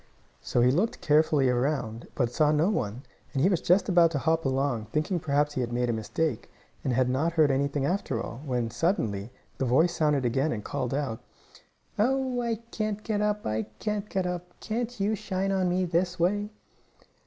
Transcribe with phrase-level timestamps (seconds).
[0.41, 3.03] So he looked carefully around, but he saw no one,
[3.33, 6.49] and he was just about to hop along, thinking perhaps he had made a mistake,
[6.83, 9.29] and had not heard anything after all, when, suddenly,
[9.59, 11.21] the voice sounded again, and called out:
[11.99, 13.45] "Oh, I can't get up!
[13.45, 14.59] I can't get up!
[14.59, 16.49] Can't you shine on me this way?"